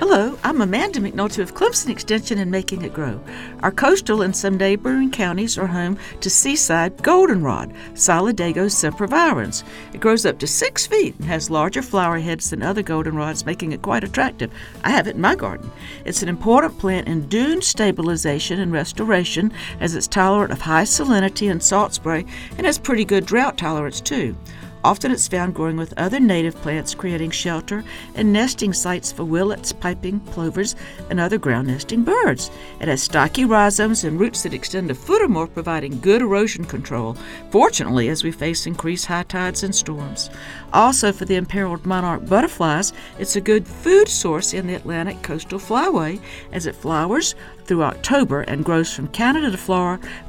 Hello, 0.00 0.38
I'm 0.42 0.62
Amanda 0.62 0.98
McNulty 0.98 1.40
of 1.40 1.54
Clemson 1.54 1.90
Extension 1.90 2.38
and 2.38 2.50
Making 2.50 2.80
It 2.80 2.94
Grow. 2.94 3.20
Our 3.62 3.70
coastal 3.70 4.22
and 4.22 4.34
some 4.34 4.56
neighboring 4.56 5.10
counties 5.10 5.58
are 5.58 5.66
home 5.66 5.98
to 6.22 6.30
seaside 6.30 7.02
goldenrod, 7.02 7.74
Solidago 7.92 8.70
sempervirens. 8.70 9.62
It 9.92 10.00
grows 10.00 10.24
up 10.24 10.38
to 10.38 10.46
six 10.46 10.86
feet 10.86 11.16
and 11.16 11.26
has 11.26 11.50
larger 11.50 11.82
flower 11.82 12.18
heads 12.18 12.48
than 12.48 12.62
other 12.62 12.82
goldenrods, 12.82 13.44
making 13.44 13.72
it 13.72 13.82
quite 13.82 14.02
attractive. 14.02 14.50
I 14.84 14.88
have 14.88 15.06
it 15.06 15.16
in 15.16 15.20
my 15.20 15.34
garden. 15.34 15.70
It's 16.06 16.22
an 16.22 16.30
important 16.30 16.78
plant 16.78 17.06
in 17.06 17.28
dune 17.28 17.60
stabilization 17.60 18.58
and 18.58 18.72
restoration 18.72 19.52
as 19.80 19.94
it's 19.94 20.08
tolerant 20.08 20.50
of 20.50 20.62
high 20.62 20.84
salinity 20.84 21.50
and 21.50 21.62
salt 21.62 21.92
spray 21.92 22.24
and 22.56 22.64
has 22.64 22.78
pretty 22.78 23.04
good 23.04 23.26
drought 23.26 23.58
tolerance 23.58 24.00
too. 24.00 24.34
Often 24.82 25.12
it's 25.12 25.28
found 25.28 25.54
growing 25.54 25.76
with 25.76 25.92
other 25.98 26.18
native 26.18 26.54
plants, 26.56 26.94
creating 26.94 27.32
shelter 27.32 27.84
and 28.14 28.32
nesting 28.32 28.72
sites 28.72 29.12
for 29.12 29.24
willets, 29.24 29.72
piping 29.72 30.20
plovers, 30.20 30.74
and 31.10 31.20
other 31.20 31.36
ground 31.36 31.68
nesting 31.68 32.02
birds. 32.02 32.50
It 32.80 32.88
has 32.88 33.02
stocky 33.02 33.44
rhizomes 33.44 34.04
and 34.04 34.18
roots 34.18 34.42
that 34.42 34.54
extend 34.54 34.90
a 34.90 34.94
foot 34.94 35.20
or 35.20 35.28
more, 35.28 35.46
providing 35.46 36.00
good 36.00 36.22
erosion 36.22 36.64
control, 36.64 37.14
fortunately, 37.50 38.08
as 38.08 38.24
we 38.24 38.32
face 38.32 38.66
increased 38.66 39.04
high 39.04 39.24
tides 39.24 39.62
and 39.62 39.74
storms. 39.74 40.30
Also, 40.72 41.12
for 41.12 41.26
the 41.26 41.36
imperiled 41.36 41.84
monarch 41.84 42.24
butterflies, 42.26 42.94
it's 43.18 43.36
a 43.36 43.40
good 43.40 43.66
food 43.66 44.08
source 44.08 44.54
in 44.54 44.66
the 44.66 44.74
Atlantic 44.74 45.20
coastal 45.22 45.58
flyway 45.58 46.18
as 46.52 46.64
it 46.66 46.74
flowers 46.74 47.34
through 47.64 47.82
October 47.82 48.42
and 48.42 48.64
grows 48.64 48.92
from 48.94 49.08
Canada 49.08 49.50
to 49.50 49.58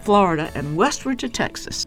Florida 0.00 0.50
and 0.56 0.76
westward 0.76 1.20
to 1.20 1.28
Texas. 1.28 1.86